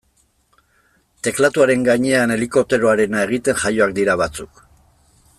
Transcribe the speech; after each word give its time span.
Teklatuaren 1.27 1.83
gainean 1.87 2.33
helikopteroarena 2.35 3.21
egiten 3.27 3.61
jaioak 3.65 3.93
dira 3.99 4.17
batzuk. 4.23 4.63